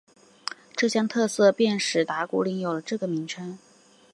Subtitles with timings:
[0.75, 3.59] 这项特色便使打鼓岭有了这个名称。